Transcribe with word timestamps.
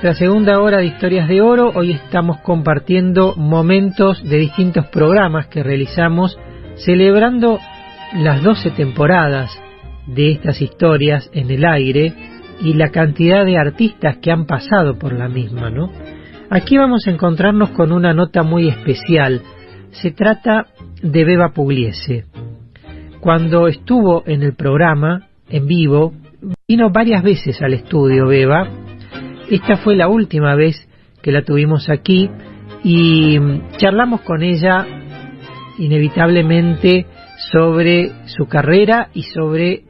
nuestra 0.00 0.26
segunda 0.26 0.60
hora 0.60 0.78
de 0.78 0.86
Historias 0.86 1.26
de 1.26 1.40
Oro. 1.40 1.72
Hoy 1.74 1.90
estamos 1.90 2.38
compartiendo 2.42 3.34
momentos 3.34 4.22
de 4.22 4.38
distintos 4.38 4.86
programas 4.86 5.48
que 5.48 5.64
realizamos 5.64 6.38
celebrando 6.76 7.58
las 8.14 8.40
12 8.44 8.70
temporadas 8.70 9.50
de 10.06 10.30
estas 10.30 10.62
historias 10.62 11.28
en 11.32 11.50
el 11.50 11.64
aire 11.64 12.14
y 12.60 12.74
la 12.74 12.90
cantidad 12.90 13.44
de 13.44 13.58
artistas 13.58 14.18
que 14.18 14.30
han 14.30 14.46
pasado 14.46 15.00
por 15.00 15.14
la 15.14 15.28
misma, 15.28 15.68
¿no? 15.68 15.90
Aquí 16.48 16.78
vamos 16.78 17.04
a 17.08 17.10
encontrarnos 17.10 17.70
con 17.70 17.90
una 17.90 18.14
nota 18.14 18.44
muy 18.44 18.68
especial. 18.68 19.42
Se 19.90 20.12
trata 20.12 20.66
de 21.02 21.24
Beba 21.24 21.48
Pugliese. 21.48 22.26
Cuando 23.18 23.66
estuvo 23.66 24.22
en 24.26 24.44
el 24.44 24.54
programa, 24.54 25.26
en 25.50 25.66
vivo, 25.66 26.12
vino 26.68 26.90
varias 26.90 27.24
veces 27.24 27.60
al 27.62 27.74
estudio 27.74 28.28
Beba. 28.28 28.87
Esta 29.50 29.78
fue 29.78 29.96
la 29.96 30.08
última 30.08 30.54
vez 30.54 30.76
que 31.22 31.32
la 31.32 31.42
tuvimos 31.42 31.88
aquí 31.88 32.30
y 32.84 33.38
charlamos 33.78 34.20
con 34.20 34.42
ella 34.42 34.86
inevitablemente 35.78 37.06
sobre 37.50 38.12
su 38.26 38.46
carrera 38.46 39.08
y 39.14 39.22
sobre 39.22 39.84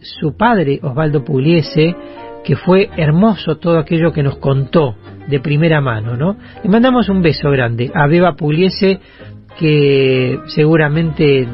su 0.00 0.34
padre 0.34 0.80
Osvaldo 0.82 1.24
Pugliese, 1.24 1.94
que 2.42 2.56
fue 2.56 2.88
hermoso 2.96 3.56
todo 3.56 3.78
aquello 3.78 4.12
que 4.12 4.22
nos 4.22 4.38
contó 4.38 4.96
de 5.28 5.40
primera 5.40 5.80
mano, 5.82 6.16
¿no? 6.16 6.36
Le 6.62 6.70
mandamos 6.70 7.08
un 7.10 7.20
beso 7.20 7.50
grande 7.50 7.90
a 7.94 8.06
Beba 8.06 8.34
Pugliese, 8.34 8.98
que 9.58 10.38
seguramente 10.46 11.46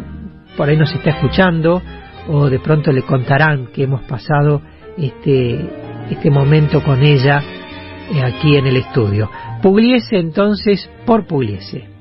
por 0.57 0.69
ahí 0.69 0.77
nos 0.77 0.95
está 0.95 1.11
escuchando, 1.11 1.83
o 2.29 2.49
de 2.49 2.61
pronto 2.61 2.93
le 2.93 3.03
contarán 3.03 3.67
que 3.73 3.83
hemos 3.83 4.03
pasado 4.03 4.63
este, 4.97 5.88
este 6.11 6.31
momento 6.31 6.83
con 6.83 7.03
ella 7.03 7.43
eh, 8.11 8.23
aquí 8.23 8.57
en 8.57 8.67
el 8.67 8.77
estudio. 8.77 9.31
Pugliese 9.63 10.17
entonces 10.19 10.89
por 11.05 11.27
Pugliese. 11.27 11.99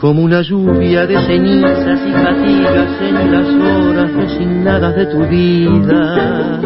Como 0.00 0.22
una 0.22 0.42
lluvia 0.42 1.06
de 1.06 1.20
cenizas 1.26 2.00
y 2.06 2.12
fatigas 2.12 3.00
en 3.00 3.32
las 3.32 3.48
horas 3.48 4.12
resignadas 4.12 4.96
de 4.96 5.06
tu 5.06 5.26
vida. 5.26 6.60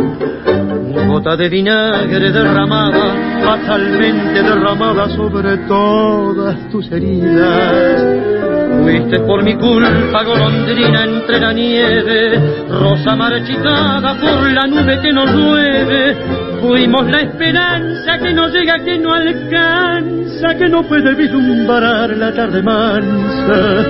Gota 1.09 1.37
de 1.37 1.49
vinagre 1.49 2.31
derramada, 2.31 3.15
fatalmente 3.45 4.43
derramada 4.43 5.09
sobre 5.11 5.57
todas 5.69 6.71
tus 6.71 6.91
heridas 6.93 8.33
Fuiste 8.83 9.21
por 9.21 9.45
mi 9.45 9.55
culpa 9.55 10.25
golondrina 10.25 11.05
entre 11.05 11.39
la 11.39 11.53
nieve, 11.53 12.67
rosa 12.69 13.15
marchitada 13.15 14.19
por 14.19 14.51
la 14.51 14.67
nube 14.67 15.01
que 15.01 15.13
nos 15.13 15.31
llueve. 15.31 16.17
Fuimos 16.63 17.11
la 17.11 17.23
esperanza 17.23 18.19
que 18.21 18.33
no 18.33 18.47
llega, 18.49 18.79
que 18.85 18.97
no 18.97 19.13
alcanza, 19.13 20.55
que 20.57 20.69
no 20.69 20.85
puede 20.85 21.13
vislumbrar 21.15 22.17
la 22.17 22.33
tarde 22.33 22.63
mansa. 22.63 23.85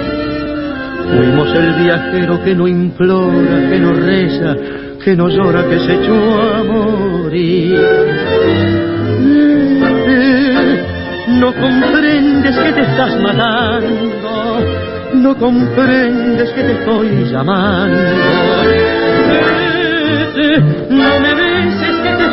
Fuimos 1.14 1.54
el 1.54 1.74
viajero 1.74 2.42
que 2.42 2.54
no 2.54 2.66
implora, 2.66 3.68
que 3.68 3.78
no 3.78 3.92
reza, 3.92 4.56
que 5.04 5.14
no 5.14 5.28
llora, 5.28 5.68
que 5.68 5.80
se 5.80 5.94
echó 5.96 6.54
a 6.54 6.64
morir. 6.64 7.78
No 11.28 11.52
comprendes 11.52 12.56
que 12.56 12.72
te 12.72 12.80
estás 12.80 13.20
matando, 13.20 14.60
no 15.16 15.36
comprendes 15.36 16.48
que 16.52 16.62
te 16.62 16.72
estoy 16.72 17.24
llamando. 17.30 17.98
no 20.88 21.20
me 21.20 21.41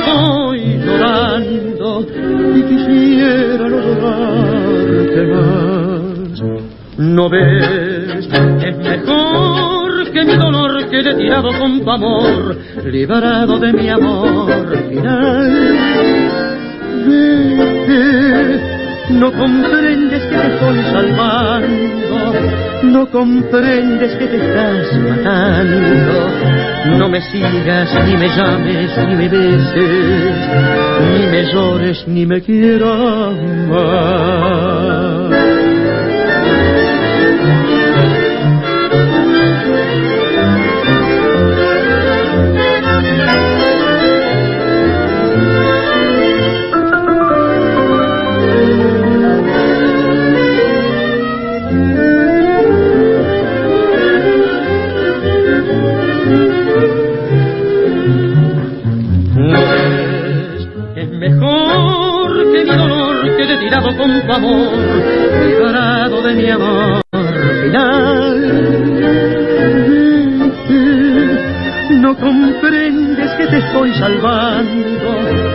estoy 0.10 0.80
llorando 0.86 2.06
y 2.56 2.62
quisiera 2.64 3.70
no 3.70 3.80
llorarte 3.80 5.22
más. 5.28 6.44
No 6.98 7.30
ves, 7.30 8.28
es 8.62 8.78
mejor 8.78 10.12
que 10.12 10.26
mi 10.26 10.36
dolor 10.36 10.90
quede 10.90 11.16
tirado 11.16 11.50
con 11.58 11.80
tu 11.82 11.90
amor, 11.90 12.58
liberado 12.86 13.58
de 13.60 13.74
mi 13.74 13.90
amor 13.90 14.78
final. 14.90 15.80
No 19.10 19.32
comprendes 19.32 20.24
que 20.24 20.36
te 20.36 20.48
estoy 20.54 20.82
salvando, 20.92 22.34
no 22.84 23.10
comprendes 23.10 24.16
que 24.18 24.28
te 24.28 24.38
estás 24.38 24.94
matando. 24.94 26.30
No 26.98 27.10
me 27.10 27.22
sigas, 27.22 28.06
ni 28.06 28.16
me 28.16 28.28
llames, 28.30 28.98
ni 29.08 29.16
me 29.16 29.30
beses, 29.30 30.38
ni 31.12 31.28
me 31.28 31.44
llores, 31.52 32.08
ni 32.08 32.26
me 32.26 32.42
quieras 32.42 33.36
más. 33.70 35.09
Amor, 64.40 66.24
de 66.24 66.36
mi 66.36 66.50
amor 66.50 67.02
final. 67.64 68.38
No 72.02 72.16
comprendes 72.16 73.32
que 73.38 73.48
te 73.48 73.58
estoy 73.58 73.92
salvando, 73.94 75.10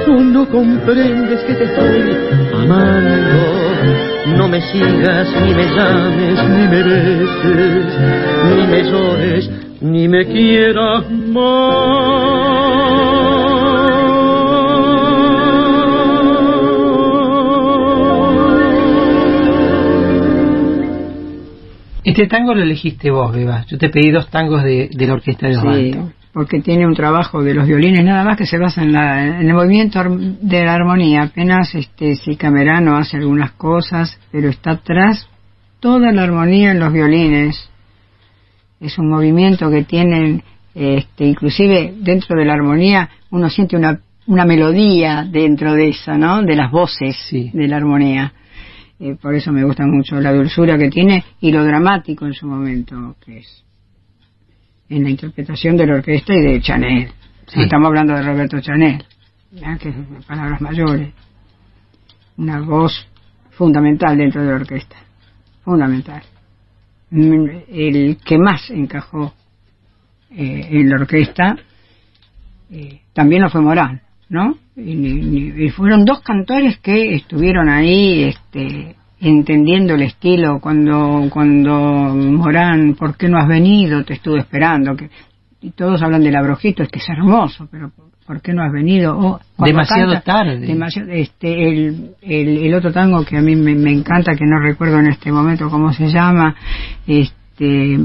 tú 0.04 0.20
no 0.20 0.46
comprendes 0.48 1.40
que 1.44 1.54
te 1.54 1.64
estoy 1.64 2.16
amando. 2.52 3.42
No 4.36 4.48
me 4.48 4.60
sigas, 4.60 5.28
ni 5.42 5.54
me 5.54 5.66
llames, 5.76 6.48
ni 6.48 6.68
me 6.68 6.82
beses, 6.82 7.86
ni 8.48 8.66
me 8.66 8.82
llores, 8.90 9.50
ni 9.80 10.08
me 10.08 10.26
quieras 10.26 11.10
más. 11.10 11.93
Este 22.14 22.28
tango 22.28 22.54
lo 22.54 22.62
elegiste 22.62 23.10
vos, 23.10 23.34
Beba. 23.34 23.64
Yo 23.66 23.76
te 23.76 23.88
pedí 23.88 24.12
dos 24.12 24.30
tangos 24.30 24.62
de, 24.62 24.88
la 24.96 25.14
orquesta 25.14 25.48
de 25.48 25.56
Osvaldo. 25.56 26.06
Sí, 26.06 26.12
porque 26.32 26.60
tiene 26.60 26.86
un 26.86 26.94
trabajo 26.94 27.42
de 27.42 27.54
los 27.54 27.66
violines 27.66 28.04
nada 28.04 28.22
más 28.22 28.38
que 28.38 28.46
se 28.46 28.56
basa 28.56 28.84
en, 28.84 28.92
la, 28.92 29.40
en 29.40 29.48
el 29.48 29.52
movimiento 29.52 30.00
de 30.00 30.64
la 30.64 30.74
armonía. 30.74 31.22
Apenas 31.22 31.74
este, 31.74 32.14
si 32.14 32.36
Camerano 32.36 32.96
hace 32.96 33.16
algunas 33.16 33.50
cosas, 33.54 34.16
pero 34.30 34.48
está 34.48 34.70
atrás 34.70 35.28
toda 35.80 36.12
la 36.12 36.22
armonía 36.22 36.70
en 36.70 36.78
los 36.78 36.92
violines. 36.92 37.68
Es 38.78 38.96
un 38.96 39.10
movimiento 39.10 39.68
que 39.68 39.82
tienen, 39.82 40.44
este, 40.72 41.24
inclusive 41.24 41.94
dentro 41.98 42.38
de 42.38 42.44
la 42.44 42.52
armonía, 42.52 43.08
uno 43.32 43.50
siente 43.50 43.76
una, 43.76 43.98
una 44.28 44.44
melodía 44.44 45.26
dentro 45.28 45.74
de 45.74 45.88
esa, 45.88 46.16
¿no? 46.16 46.42
De 46.42 46.54
las 46.54 46.70
voces 46.70 47.16
de 47.32 47.66
la 47.66 47.78
armonía 47.78 48.32
eh, 49.04 49.16
por 49.20 49.34
eso 49.34 49.52
me 49.52 49.62
gusta 49.64 49.84
mucho 49.84 50.18
la 50.18 50.32
dulzura 50.32 50.78
que 50.78 50.88
tiene 50.88 51.22
y 51.38 51.52
lo 51.52 51.62
dramático 51.62 52.24
en 52.24 52.32
su 52.32 52.46
momento 52.46 53.16
que 53.22 53.40
es 53.40 53.64
en 54.88 55.02
la 55.02 55.10
interpretación 55.10 55.76
de 55.76 55.86
la 55.86 55.96
orquesta 55.96 56.32
y 56.32 56.40
de 56.40 56.60
Chanel. 56.62 57.10
Estamos 57.54 57.88
hablando 57.88 58.14
de 58.14 58.22
Roberto 58.22 58.58
Chanel, 58.60 59.04
que 59.78 59.88
es 59.90 59.94
palabras 60.26 60.58
mayores. 60.62 61.12
Una 62.38 62.60
voz 62.62 63.06
fundamental 63.50 64.16
dentro 64.16 64.42
de 64.42 64.48
la 64.48 64.54
orquesta, 64.54 64.96
fundamental. 65.62 66.22
El 67.10 68.16
que 68.24 68.38
más 68.38 68.70
encajó 68.70 69.34
eh, 70.30 70.68
en 70.70 70.88
la 70.88 70.96
orquesta 70.96 71.56
eh, 72.70 73.02
también 73.12 73.42
lo 73.42 73.50
fue 73.50 73.60
Morán. 73.60 74.00
¿no? 74.30 74.56
Y, 74.76 75.68
fueron 75.70 76.04
dos 76.04 76.20
cantores 76.20 76.78
que 76.78 77.14
estuvieron 77.14 77.68
ahí 77.68 78.24
este, 78.24 78.96
entendiendo 79.20 79.94
el 79.94 80.02
estilo 80.02 80.58
cuando 80.60 81.28
cuando 81.30 81.72
Morán, 82.14 82.94
¿por 82.94 83.16
qué 83.16 83.28
no 83.28 83.38
has 83.38 83.46
venido? 83.46 84.04
Te 84.04 84.14
estuve 84.14 84.40
esperando. 84.40 84.96
Que, 84.96 85.10
y 85.60 85.70
todos 85.70 86.02
hablan 86.02 86.22
del 86.22 86.36
abrojito, 86.36 86.82
es 86.82 86.88
que 86.88 86.98
es 86.98 87.08
hermoso, 87.08 87.68
pero 87.70 87.92
¿por 88.26 88.42
qué 88.42 88.52
no 88.52 88.62
has 88.62 88.72
venido? 88.72 89.40
demasiado 89.58 90.20
tarde. 90.22 90.58
Demasiado, 90.58 91.10
este, 91.12 91.68
el, 91.68 92.16
el, 92.20 92.74
otro 92.74 92.92
tango 92.92 93.24
que 93.24 93.36
a 93.36 93.40
mí 93.40 93.54
me, 93.54 93.74
me, 93.74 93.92
encanta, 93.92 94.34
que 94.34 94.44
no 94.44 94.58
recuerdo 94.58 94.98
en 94.98 95.06
este 95.06 95.30
momento 95.30 95.70
cómo 95.70 95.92
se 95.92 96.08
llama, 96.08 96.56
este 97.06 97.98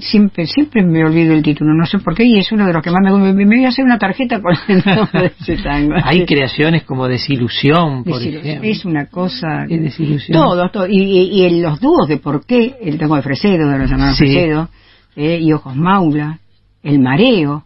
siempre 0.00 0.46
siempre 0.46 0.82
me 0.82 1.04
olvido 1.04 1.34
el 1.34 1.42
título, 1.42 1.74
no 1.74 1.86
sé 1.86 1.98
por 1.98 2.14
qué, 2.14 2.24
y 2.24 2.38
es 2.38 2.50
uno 2.52 2.66
de 2.66 2.72
los 2.72 2.82
que 2.82 2.90
más 2.90 3.02
me 3.02 3.10
gusta. 3.10 3.32
Me, 3.32 3.44
voy 3.44 3.64
a 3.64 3.68
hacer 3.68 3.84
una 3.84 3.98
tarjeta 3.98 4.40
con 4.40 4.54
el 4.68 4.82
nombre 4.84 5.20
de 5.22 5.32
ese 5.40 5.62
tango. 5.62 5.94
Hay 6.02 6.24
creaciones 6.24 6.84
como 6.84 7.06
Desilusión, 7.06 8.04
por 8.04 8.22
ejemplo. 8.22 8.68
Es 8.68 8.84
una 8.84 9.06
cosa... 9.06 9.64
¿Qué 9.68 9.78
desilusión? 9.78 10.40
Todo, 10.40 10.68
todo. 10.70 10.86
Y, 10.88 11.00
y, 11.00 11.44
en 11.44 11.62
los 11.62 11.80
dúos 11.80 12.08
de 12.08 12.16
por 12.16 12.46
qué, 12.46 12.76
el 12.80 12.98
tango 12.98 13.16
de 13.16 13.22
Fresedo, 13.22 13.68
de 13.68 13.78
los 13.78 13.90
llamados 13.90 14.18
Fresedo, 14.18 14.68
eh, 15.16 15.38
y 15.40 15.52
Ojos 15.52 15.76
Maula, 15.76 16.38
El 16.82 16.98
Mareo, 17.00 17.64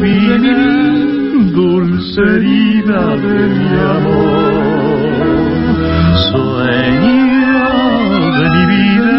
mi 0.00 0.10
vida, 0.10 0.56
dulce 1.52 2.20
herida 2.20 3.16
de 3.16 3.48
mi 3.48 3.68
amor. 3.96 5.04
Sueño 6.30 7.68
de 8.38 8.46
mi 8.54 8.64
vida, 8.74 9.16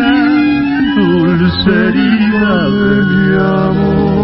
dulce 0.97 1.71
herida 1.87 2.69
de 2.69 2.95
mi 3.11 3.25
amor. 3.35 4.14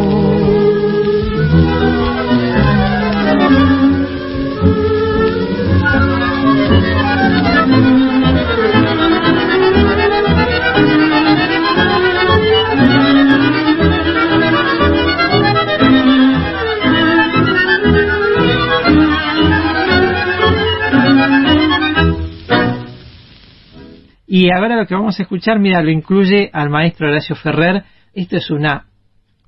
Que 24.88 24.96
vamos 24.96 25.20
a 25.20 25.24
escuchar, 25.24 25.60
mira, 25.60 25.82
lo 25.82 25.92
incluye 25.92 26.50
al 26.54 26.70
maestro 26.70 27.10
Horacio 27.10 27.36
Ferrer. 27.36 27.84
Esto 28.14 28.38
es 28.38 28.50
una, 28.50 28.86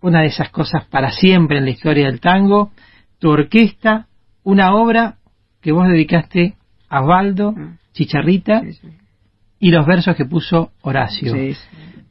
una 0.02 0.20
de 0.20 0.28
esas 0.28 0.50
cosas 0.50 0.86
para 0.88 1.10
siempre 1.10 1.60
en 1.60 1.64
la 1.64 1.72
historia 1.72 2.08
del 2.08 2.20
tango. 2.20 2.74
Tu 3.18 3.30
orquesta, 3.30 4.08
una 4.44 4.76
obra 4.76 5.20
que 5.62 5.72
vos 5.72 5.88
dedicaste 5.88 6.56
a 6.90 7.02
Osvaldo, 7.02 7.54
mm. 7.54 7.78
Chicharrita, 7.94 8.62
y 9.58 9.72
los 9.72 9.86
versos 9.86 10.18
que 10.18 10.26
puso 10.26 10.74
Horacio. 10.82 11.34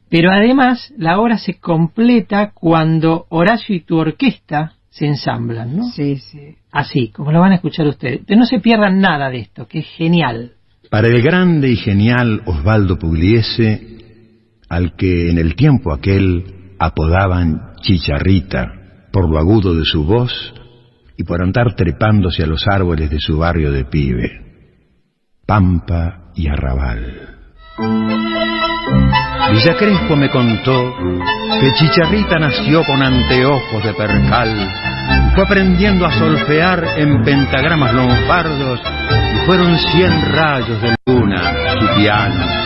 Pero 0.09 0.31
además, 0.31 0.91
la 0.97 1.19
obra 1.19 1.37
se 1.37 1.59
completa 1.59 2.53
cuando 2.55 3.27
Horacio 3.29 3.75
y 3.75 3.81
tu 3.81 3.97
orquesta 3.99 4.73
se 4.89 5.05
ensamblan, 5.05 5.77
¿no? 5.77 5.83
Sí, 5.91 6.17
sí. 6.17 6.55
Así, 6.71 7.09
como 7.09 7.31
lo 7.31 7.39
van 7.39 7.51
a 7.51 7.55
escuchar 7.55 7.85
ustedes. 7.85 8.21
no 8.29 8.45
se 8.45 8.59
pierdan 8.59 8.99
nada 8.99 9.29
de 9.29 9.41
esto, 9.41 9.67
que 9.67 9.79
es 9.79 9.87
genial. 9.95 10.53
Para 10.93 11.07
el 11.07 11.23
grande 11.23 11.71
y 11.71 11.75
genial 11.75 12.43
Osvaldo 12.45 12.99
Pugliese, 12.99 13.81
al 14.69 14.95
que 14.95 15.31
en 15.31 15.39
el 15.39 15.55
tiempo 15.55 15.91
aquel 15.91 16.75
apodaban 16.77 17.73
Chicharrita 17.81 19.09
por 19.11 19.27
lo 19.27 19.39
agudo 19.39 19.73
de 19.73 19.85
su 19.85 20.05
voz 20.05 20.53
y 21.17 21.23
por 21.23 21.41
andar 21.41 21.73
trepándose 21.75 22.43
a 22.43 22.45
los 22.45 22.67
árboles 22.67 23.09
de 23.09 23.17
su 23.19 23.39
barrio 23.39 23.71
de 23.71 23.85
pibe, 23.85 24.29
Pampa 25.47 26.31
y 26.35 26.47
Arrabal. 26.47 27.39
Villa 29.51 29.75
Crespo 29.75 30.15
me 30.15 30.29
contó 30.29 30.93
que 31.59 31.73
Chicharrita 31.73 32.37
nació 32.37 32.83
con 32.85 33.01
anteojos 33.01 33.83
de 33.83 33.93
percal, 33.95 34.71
fue 35.33 35.43
aprendiendo 35.43 36.05
a 36.05 36.11
solfear 36.11 36.99
en 36.99 37.23
pentagramas 37.23 37.95
lonfardos 37.95 38.79
fueron 39.45 39.77
cien 39.77 40.11
rayos 40.33 40.81
de 40.81 40.95
luna 41.05 41.53
su 41.79 41.87
piano. 41.95 42.63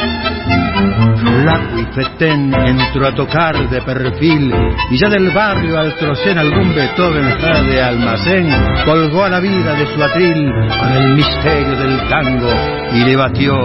Flaco 1.17 1.79
y 1.79 1.85
fetén 1.93 2.53
entró 2.53 3.07
a 3.07 3.15
tocar 3.15 3.69
de 3.69 3.81
perfil 3.81 4.53
y 4.91 4.97
ya 4.97 5.09
del 5.09 5.31
barrio 5.31 5.79
al 5.79 5.95
trocén 5.95 6.37
algún 6.37 6.73
Beethoven 6.73 7.25
de 7.69 7.81
almacén 7.81 8.47
colgó 8.85 9.23
a 9.23 9.29
la 9.29 9.39
vida 9.39 9.73
de 9.73 9.87
su 9.87 10.03
atril 10.03 10.51
con 10.79 10.91
el 10.93 11.15
misterio 11.15 11.75
del 11.77 12.07
tango 12.09 12.53
y 12.93 13.03
le 13.03 13.15
batió 13.15 13.55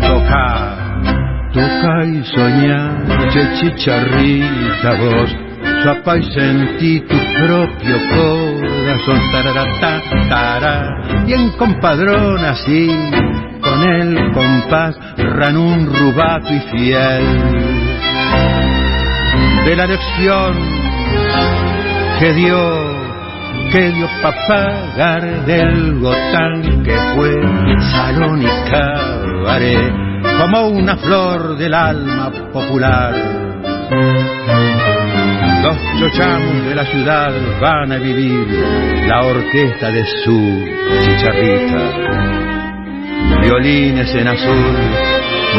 tocar, 0.00 1.02
toca 1.52 2.04
y 2.06 2.24
soñar, 2.24 3.28
che 3.30 3.52
chicharrita 3.54 4.92
vos, 5.00 5.36
su 5.82 6.16
y 6.16 6.22
sentí 6.32 7.00
tu 7.00 7.16
propio 7.16 7.98
corazón 8.10 8.69
corazón, 8.90 9.20
tararata, 10.28 11.22
bien 11.24 11.50
compadrón 11.52 12.44
así, 12.44 12.88
con 13.62 13.82
el 13.84 14.32
compás 14.32 14.96
ranún 15.16 15.86
rubato 15.86 16.52
y 16.52 16.60
fiel. 16.70 17.24
De 19.64 19.76
la 19.76 19.86
lección 19.86 20.54
que 22.18 22.32
dio, 22.32 22.58
que 23.70 23.90
dio 23.92 24.08
para 24.22 24.46
pagar 24.48 25.44
del 25.44 26.00
gotán 26.00 26.82
que 26.82 26.96
fue 27.14 27.34
salón 27.92 28.42
y 28.42 28.70
cabaret, 28.70 29.92
como 30.38 30.68
una 30.68 30.96
flor 30.96 31.56
del 31.56 31.74
alma 31.74 32.30
popular. 32.52 33.14
Los 35.62 35.76
chochamos 35.98 36.66
de 36.66 36.74
la 36.74 36.84
ciudad 36.84 37.32
van 37.60 37.92
a 37.92 37.98
vivir 37.98 38.46
la 39.06 39.20
orquesta 39.26 39.90
de 39.90 40.04
su 40.24 40.64
chicharrita 41.04 42.30
violines 43.40 44.14
en 44.14 44.28
azul, 44.28 44.76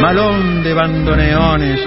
malón 0.01 0.63
de 0.63 0.73
bandoneones, 0.73 1.79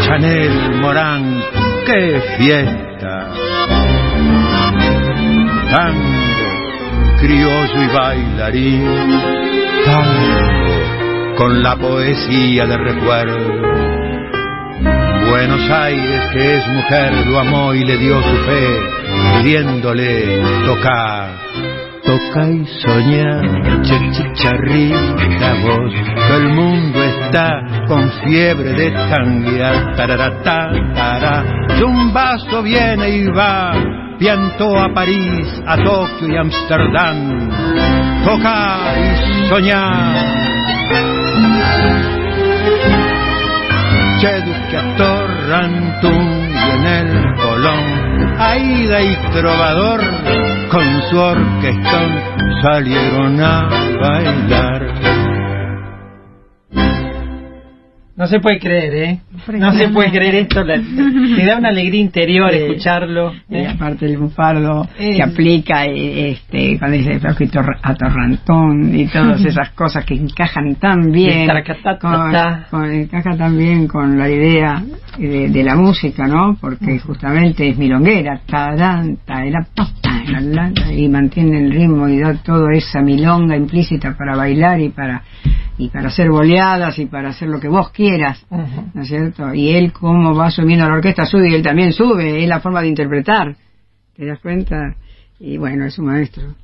Chanel, 0.00 0.80
Morán, 0.80 1.42
qué 1.86 2.20
fiesta. 2.38 3.34
Tango, 5.70 7.18
criollo 7.20 7.82
y 7.82 7.88
bailarín, 7.88 9.20
tango, 9.84 11.36
con 11.36 11.62
la 11.62 11.76
poesía 11.76 12.66
de 12.66 12.76
recuerdo. 12.76 13.77
Buenos 15.28 15.70
Aires, 15.70 16.22
que 16.32 16.56
es 16.56 16.68
mujer, 16.68 17.26
lo 17.26 17.38
amó 17.38 17.74
y 17.74 17.84
le 17.84 17.96
dio 17.98 18.22
su 18.22 18.36
fe, 18.44 18.80
pidiéndole 19.36 20.42
tocar. 20.64 21.30
Toca 22.04 22.48
y 22.50 22.64
soñar, 22.82 23.82
chicharrita 23.82 25.54
voz, 25.62 25.92
todo 26.28 26.38
el 26.38 26.48
mundo 26.48 27.04
está 27.04 27.60
con 27.86 28.10
fiebre 28.24 28.72
de 28.72 28.90
tanguear, 28.90 29.94
tararata, 29.94 30.70
tará, 30.94 31.44
un 31.84 32.12
vaso 32.12 32.62
viene 32.62 33.10
y 33.10 33.26
va, 33.26 33.72
piantó 34.18 34.78
a 34.78 34.92
París, 34.94 35.62
a 35.66 35.76
Tokio 35.76 36.28
y 36.28 36.36
Amsterdam, 36.36 37.50
toca 38.24 38.94
y 38.96 39.48
soñar. 39.48 40.38
Cheducator, 44.20 45.17
Y 45.48 46.70
en 46.70 46.84
el 46.84 47.34
Colón, 47.36 48.38
Aida 48.38 49.00
y 49.00 49.16
Trovador, 49.32 50.00
con 50.70 50.84
su 51.08 51.18
orquestón 51.18 52.20
salieron 52.60 53.40
a 53.40 53.66
bailar. 53.98 55.07
No 58.18 58.26
se 58.26 58.40
puede 58.40 58.58
creer, 58.58 58.94
¿eh? 58.96 59.20
No 59.60 59.72
se 59.74 59.90
puede 59.90 60.10
creer 60.10 60.34
esto. 60.34 60.64
te 60.64 61.46
da 61.46 61.56
una 61.56 61.68
alegría 61.68 62.00
interior 62.00 62.52
escucharlo. 62.52 63.32
Y 63.48 63.58
¿eh? 63.58 63.68
aparte 63.68 64.06
el 64.06 64.18
bufardo 64.18 64.88
que 64.98 65.22
aplica, 65.22 65.86
eh, 65.86 66.30
este, 66.30 66.76
cuando 66.80 66.96
dice 66.96 67.20
atorrantón 67.80 68.92
y 68.92 69.06
todas 69.06 69.44
esas 69.44 69.70
cosas 69.70 70.04
que 70.04 70.14
encajan 70.14 70.74
tan 70.74 71.12
bien. 71.12 71.46
Con, 72.68 72.90
encaja 72.90 73.36
tan 73.36 73.56
bien 73.56 73.86
con 73.86 74.18
la 74.18 74.28
idea 74.28 74.82
de, 75.16 75.62
la 75.62 75.76
música, 75.76 76.26
¿no? 76.26 76.56
Porque 76.60 76.98
justamente 76.98 77.68
es 77.68 77.78
milonguera. 77.78 78.40
y 80.92 81.08
mantiene 81.08 81.66
el 81.66 81.70
ritmo 81.70 82.08
y 82.08 82.18
da 82.18 82.34
toda 82.34 82.72
esa 82.72 83.00
milonga 83.00 83.56
implícita 83.56 84.16
para 84.18 84.34
bailar 84.34 84.80
y 84.80 84.88
para 84.88 85.22
y 85.78 85.88
para 85.88 86.08
hacer 86.08 86.28
boleadas 86.28 86.98
y 86.98 87.06
para 87.06 87.30
hacer 87.30 87.48
lo 87.48 87.60
que 87.60 87.68
vos 87.68 87.90
quieras, 87.90 88.44
¿no 88.50 89.02
es 89.02 89.08
cierto? 89.08 89.54
Y 89.54 89.70
él 89.70 89.92
como 89.92 90.34
va 90.34 90.50
subiendo 90.50 90.84
a 90.84 90.88
la 90.88 90.94
orquesta 90.94 91.24
sube 91.24 91.48
y 91.48 91.54
él 91.54 91.62
también 91.62 91.92
sube, 91.92 92.42
es 92.42 92.48
la 92.48 92.60
forma 92.60 92.82
de 92.82 92.88
interpretar, 92.88 93.56
¿te 94.16 94.26
das 94.26 94.40
cuenta? 94.40 94.96
Y 95.38 95.56
bueno, 95.56 95.86
es 95.86 95.96
un 95.98 96.06
maestro, 96.06 96.54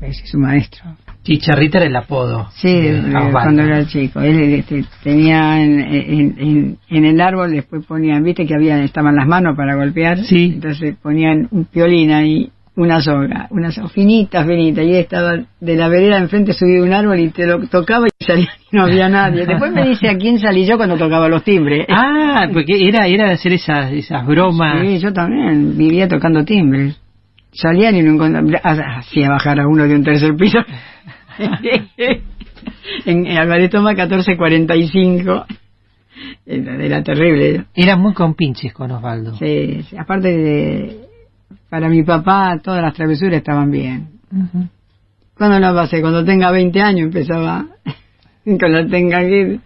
es, 0.00 0.34
un 0.34 0.40
maestro. 0.40 0.82
Chicharrita 1.22 1.78
era 1.78 1.86
el 1.86 1.96
apodo. 1.96 2.48
Sí, 2.56 2.90
cuando 3.30 3.62
era 3.62 3.86
chico. 3.86 4.20
Él 4.20 4.54
este, 4.54 4.84
tenía 5.04 5.62
en, 5.62 6.78
en, 6.88 7.04
el 7.04 7.20
árbol, 7.20 7.52
después 7.52 7.86
ponían, 7.86 8.24
viste 8.24 8.44
que 8.44 8.54
había, 8.54 8.82
estaban 8.82 9.14
las 9.14 9.26
manos 9.26 9.56
para 9.56 9.76
golpear. 9.76 10.24
Sí. 10.24 10.52
Entonces 10.54 10.96
ponían 11.00 11.46
un 11.52 11.64
piolín 11.64 12.10
ahí 12.10 12.50
una 12.76 13.00
soga, 13.00 13.48
una 13.50 13.70
soga 13.72 13.88
finita, 13.88 14.44
finita, 14.44 14.82
y 14.82 14.94
estaba 14.94 15.36
de 15.60 15.76
la 15.76 15.88
vereda 15.88 16.18
enfrente 16.18 16.52
subido 16.52 16.84
un 16.84 16.92
árbol 16.92 17.18
y 17.18 17.30
te 17.30 17.46
lo 17.46 17.66
tocaba 17.68 18.06
y 18.06 18.24
salía 18.24 18.50
y 18.70 18.76
no 18.76 18.84
había 18.84 19.08
nadie. 19.08 19.46
Después 19.46 19.72
me 19.72 19.88
dice 19.88 20.08
a 20.08 20.16
quién 20.18 20.38
salí 20.38 20.66
yo 20.66 20.76
cuando 20.76 20.96
tocaba 20.96 21.28
los 21.28 21.42
timbres. 21.42 21.86
Ah, 22.38 22.48
porque 22.52 22.74
era, 22.86 23.06
era 23.06 23.28
de 23.28 23.32
hacer 23.32 23.54
esas, 23.54 23.90
esas 23.92 24.26
bromas. 24.26 24.82
Sí, 24.82 24.98
yo 24.98 25.12
también 25.12 25.76
vivía 25.76 26.06
tocando 26.06 26.44
timbres. 26.44 27.00
Salían 27.50 27.96
y 27.96 28.02
no 28.02 28.12
encontraban, 28.12 28.54
hacía 28.98 29.30
bajar 29.30 29.60
a 29.60 29.66
uno 29.66 29.84
de 29.88 29.94
un 29.94 30.04
tercer 30.04 30.36
piso. 30.36 30.58
en, 33.06 33.26
en 33.26 33.38
Álvarez 33.38 33.70
Toma 33.70 33.90
1445. 33.94 35.46
Era, 36.44 37.02
terrible. 37.02 37.64
Era 37.74 37.96
muy 37.96 38.12
compinches 38.12 38.72
con 38.74 38.90
Osvaldo. 38.90 39.34
Sí, 39.36 39.82
sí, 39.88 39.96
aparte 39.96 40.28
de 40.28 41.05
para 41.68 41.88
mi 41.88 42.02
papá 42.02 42.58
todas 42.62 42.82
las 42.82 42.94
travesuras 42.94 43.38
estaban 43.38 43.70
bien. 43.70 44.08
Cuando 45.36 45.60
no 45.60 45.74
pasé, 45.74 46.00
cuando 46.00 46.24
tenga 46.24 46.50
20 46.50 46.80
años 46.80 47.06
empezaba, 47.06 47.66
cuando 48.44 48.86
tenga 48.88 49.20
que... 49.20 49.60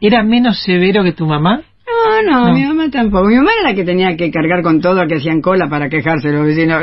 ¿Era 0.00 0.22
menos 0.22 0.62
severo 0.62 1.02
que 1.02 1.12
tu 1.12 1.26
mamá? 1.26 1.62
No, 1.86 2.22
no, 2.22 2.52
mi 2.52 2.64
mamá 2.64 2.90
tampoco. 2.90 3.28
Mi 3.28 3.36
mamá 3.36 3.50
era 3.58 3.70
la 3.70 3.74
que 3.74 3.84
tenía 3.84 4.16
que 4.16 4.30
cargar 4.30 4.62
con 4.62 4.80
todo, 4.80 5.06
que 5.06 5.16
hacían 5.16 5.40
cola 5.40 5.68
para 5.68 5.88
quejarse 5.88 6.30
los 6.30 6.44
vecinos. 6.44 6.82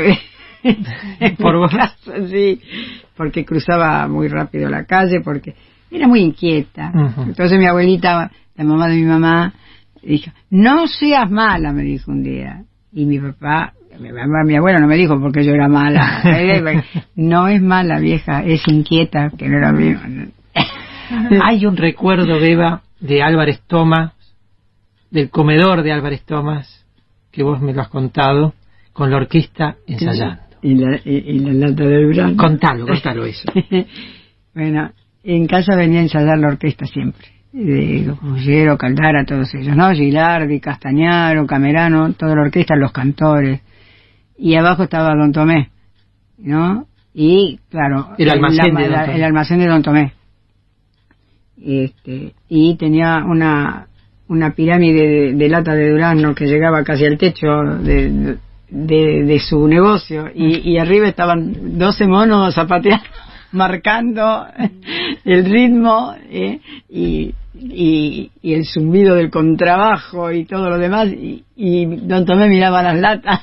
Por 1.38 1.58
vos. 1.58 1.72
sí, 2.30 2.60
porque 3.16 3.44
cruzaba 3.44 4.08
muy 4.08 4.28
rápido 4.28 4.68
la 4.68 4.84
calle, 4.84 5.20
porque 5.22 5.54
era 5.90 6.08
muy 6.08 6.20
inquieta. 6.20 6.90
Entonces 7.18 7.58
mi 7.58 7.66
abuelita, 7.66 8.30
la 8.56 8.64
mamá 8.64 8.88
de 8.88 8.96
mi 8.96 9.04
mamá, 9.04 9.52
dijo, 10.02 10.30
no 10.50 10.86
seas 10.86 11.30
mala, 11.30 11.72
me 11.72 11.82
dijo 11.82 12.10
un 12.10 12.22
día. 12.22 12.64
Y 12.92 13.06
mi 13.06 13.18
papá 13.18 13.74
mi, 13.98 14.56
abuela 14.56 14.78
no 14.78 14.86
me 14.86 14.96
dijo 14.96 15.20
porque 15.20 15.44
yo 15.44 15.52
era 15.52 15.68
mala. 15.68 16.22
no 17.16 17.48
es 17.48 17.62
mala, 17.62 17.98
vieja, 17.98 18.42
es 18.44 18.66
inquieta, 18.68 19.30
que 19.36 19.48
no 19.48 19.58
era 19.58 19.72
mío. 19.72 19.98
Hay 21.42 21.66
un 21.66 21.76
recuerdo, 21.76 22.40
Beba, 22.40 22.82
de 23.00 23.22
Álvarez 23.22 23.60
Tomás, 23.66 24.12
del 25.10 25.30
comedor 25.30 25.82
de 25.82 25.92
Álvarez 25.92 26.24
Tomás, 26.24 26.86
que 27.30 27.42
vos 27.42 27.60
me 27.60 27.72
lo 27.72 27.82
has 27.82 27.88
contado, 27.88 28.54
con 28.92 29.10
la 29.10 29.16
orquesta 29.16 29.76
ensayando. 29.86 30.42
Y 30.62 30.76
la, 30.76 30.98
y, 31.04 31.38
la 31.40 31.68
lata 31.68 31.84
de. 31.84 32.36
Contalo, 32.36 32.86
contalo 32.86 33.26
eso. 33.26 33.52
bueno, 34.54 34.92
en 35.22 35.46
casa 35.46 35.76
venía 35.76 36.00
a 36.00 36.04
ensayar 36.04 36.38
la 36.38 36.48
orquesta 36.48 36.86
siempre 36.86 37.34
de 37.52 38.12
Ruggiero, 38.20 38.76
Caldara, 38.76 39.24
todos 39.24 39.54
ellos, 39.54 39.76
¿no? 39.76 39.92
Gilardi, 39.92 40.58
Castañaro, 40.58 41.46
Camerano, 41.46 42.12
toda 42.14 42.34
la 42.34 42.42
orquesta, 42.42 42.74
los 42.74 42.90
cantores 42.90 43.60
y 44.36 44.54
abajo 44.56 44.84
estaba 44.84 45.14
Don 45.14 45.32
Tomé, 45.32 45.70
¿no? 46.38 46.86
Y, 47.12 47.60
claro, 47.70 48.10
el 48.18 48.30
almacén, 48.30 48.74
de, 48.74 48.88
Don 48.88 49.10
el 49.10 49.22
almacén 49.22 49.58
de 49.60 49.66
Don 49.66 49.82
Tomé. 49.82 50.12
Este, 51.64 52.34
y 52.48 52.76
tenía 52.76 53.24
una, 53.24 53.86
una 54.28 54.50
pirámide 54.50 55.32
de, 55.34 55.48
lata 55.48 55.74
de 55.74 55.90
durazno 55.90 56.34
que 56.34 56.46
llegaba 56.46 56.82
casi 56.82 57.06
al 57.06 57.16
techo 57.16 57.46
de, 57.80 58.36
de, 58.68 59.38
su 59.38 59.66
negocio 59.68 60.28
y, 60.34 60.72
y, 60.72 60.78
arriba 60.78 61.08
estaban 61.08 61.78
12 61.78 62.06
monos 62.08 62.54
zapateando, 62.54 63.04
marcando 63.52 64.46
el 65.24 65.44
ritmo 65.44 66.14
¿eh? 66.28 66.58
y, 66.88 67.34
y, 67.54 68.30
y, 68.42 68.54
el 68.54 68.66
zumbido 68.66 69.14
del 69.14 69.30
contrabajo 69.30 70.32
y 70.32 70.44
todo 70.44 70.68
lo 70.68 70.78
demás 70.78 71.08
y, 71.08 71.44
y 71.56 71.86
Don 71.86 72.26
Tomé 72.26 72.48
miraba 72.48 72.82
las 72.82 72.98
latas 72.98 73.40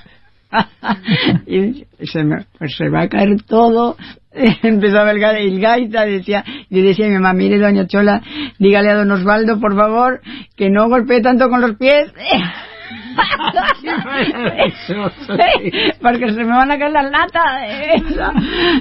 y 1.47 1.85
se, 2.05 2.23
me, 2.23 2.45
pues 2.57 2.75
se 2.75 2.89
va 2.89 3.03
a 3.03 3.09
caer 3.09 3.41
todo. 3.43 3.97
Empezaba 4.63 5.11
el, 5.11 5.23
el 5.23 5.59
gaita, 5.59 6.05
decía, 6.05 6.43
le 6.69 6.81
decía 6.81 7.07
mi 7.07 7.15
mamá, 7.15 7.33
mire 7.33 7.57
doña 7.57 7.87
Chola, 7.87 8.21
dígale 8.59 8.89
a 8.89 8.95
don 8.95 9.11
Osvaldo, 9.11 9.59
por 9.59 9.75
favor, 9.75 10.21
que 10.55 10.69
no 10.69 10.89
golpee 10.89 11.21
tanto 11.21 11.49
con 11.49 11.61
los 11.61 11.75
pies. 11.77 12.11
Porque 16.01 16.33
se 16.33 16.43
me 16.43 16.51
van 16.51 16.71
a 16.71 16.77
caer 16.77 16.91
las 16.91 17.11
latas 17.11 17.61
de 17.61 17.93
eso. 17.95 18.31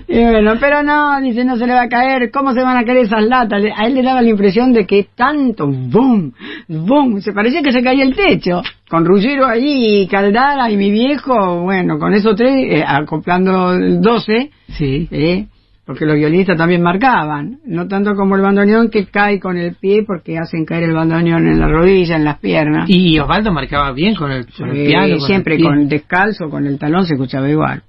Y 0.09 0.25
bueno, 0.25 0.55
pero 0.61 0.83
no, 0.83 1.21
dice, 1.21 1.45
no 1.45 1.57
se 1.57 1.67
le 1.67 1.75
va 1.75 1.83
a 1.83 1.89
caer. 1.89 2.31
¿Cómo 2.31 2.53
se 2.53 2.63
van 2.63 2.77
a 2.77 2.85
caer 2.85 2.99
esas 2.99 3.25
latas? 3.25 3.63
A 3.77 3.87
él 3.87 3.95
le 3.95 4.03
daba 4.03 4.23
la 4.23 4.29
impresión 4.29 4.73
de 4.73 4.87
que 4.87 5.09
tanto, 5.15 5.67
boom, 5.67 6.33
boom, 6.69 7.21
se 7.21 7.33
parecía 7.33 7.63
que 7.63 7.73
se 7.73 7.83
caía 7.83 8.05
el 8.05 8.15
techo. 8.15 8.63
Con 8.89 9.05
Ruggiero 9.05 9.47
ahí, 9.47 10.03
y 10.03 10.07
Caldara 10.09 10.71
y 10.71 10.77
mi 10.77 10.91
viejo, 10.91 11.63
bueno, 11.63 11.99
con 11.99 12.13
esos 12.15 12.35
tres, 12.35 12.53
eh, 12.71 12.85
acoplando 12.87 13.79
12, 13.79 14.51
Sí. 14.71 15.09
¿eh? 15.11 15.47
Porque 15.85 16.07
los 16.07 16.17
violinistas 16.17 16.57
también 16.57 16.83
marcaban, 16.83 17.59
no 17.65 17.89
tanto 17.89 18.15
como 18.15 18.37
el 18.37 18.43
bandoneón 18.43 18.91
que 18.91 19.07
cae 19.07 19.41
con 19.41 19.57
el 19.57 19.75
pie 19.75 20.05
porque 20.07 20.39
hacen 20.39 20.65
caer 20.65 20.85
el 20.85 20.93
bandoneón 20.93 21.47
en 21.49 21.59
la 21.59 21.67
rodilla, 21.69 22.17
en 22.17 22.25
las 22.25 22.39
piernas. 22.39 22.89
Y 22.89 23.19
Osvaldo 23.19 23.53
marcaba 23.53 23.93
bien 23.93 24.15
con 24.15 24.31
el, 24.31 24.47
con 24.47 24.69
el 24.71 24.87
piano. 24.87 25.19
con 25.19 25.27
siempre 25.27 25.57
el 25.57 25.63
con 25.63 25.89
descalzo, 25.89 26.49
con 26.49 26.67
el 26.67 26.79
talón 26.79 27.05
se 27.07 27.15
escuchaba 27.15 27.49
igual. 27.49 27.83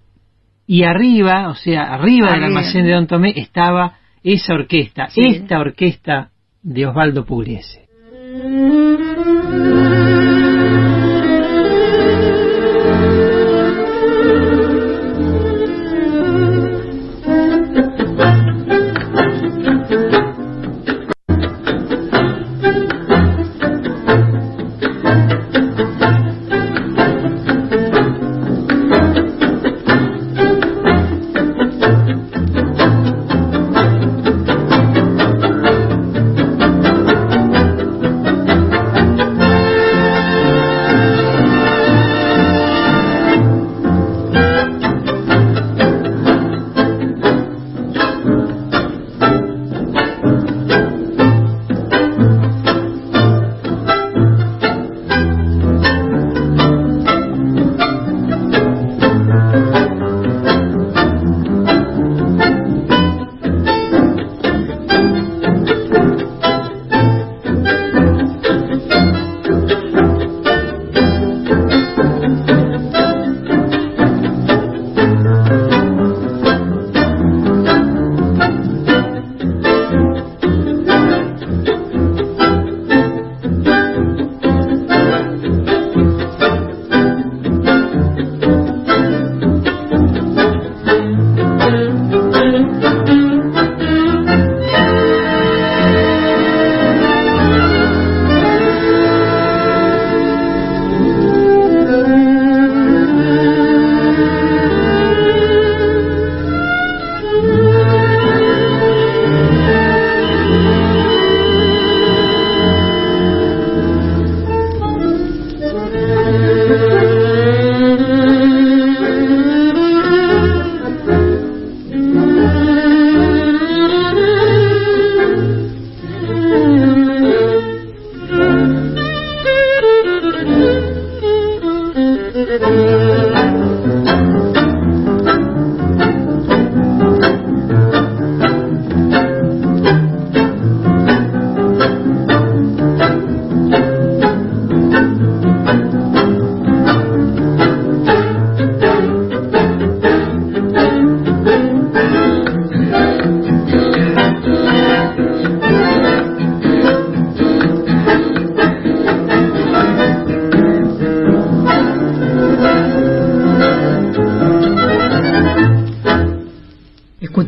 Y 0.65 0.83
arriba, 0.83 1.49
o 1.49 1.55
sea, 1.55 1.83
arriba, 1.93 2.31
del 2.31 2.43
almacén 2.45 2.85
de 2.85 2.93
Don 2.93 3.07
Tomé 3.07 3.33
estaba 3.35 3.97
esa 4.23 4.53
orquesta, 4.53 5.07
Sí. 5.09 5.21
esta 5.25 5.59
orquesta 5.59 6.29
de 6.63 6.85
Osvaldo 6.87 7.25
Pugliese. 7.25 7.81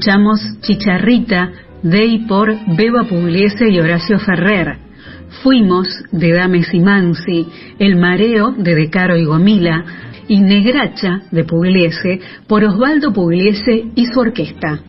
Escuchamos 0.04 0.42
Chicharrita 0.60 1.50
de 1.82 2.04
y 2.04 2.28
por 2.28 2.54
Beba 2.76 3.06
Pugliese 3.06 3.70
y 3.70 3.80
Horacio 3.80 4.20
Ferrer. 4.20 4.78
Fuimos 5.42 5.88
de 6.12 6.34
Dames 6.34 6.74
y 6.74 6.82
Mansi, 6.82 7.48
El 7.80 7.96
Mareo 7.96 8.52
de 8.52 8.76
De 8.76 8.90
Caro 8.90 9.16
y 9.16 9.24
Gomila 9.24 9.86
y 10.28 10.42
Negracha 10.42 11.22
de 11.32 11.46
Pugliese 11.46 12.20
por 12.48 12.66
Osvaldo 12.66 13.14
Pugliese 13.14 13.92
y 13.96 14.06
su 14.08 14.20
orquesta. 14.20 14.82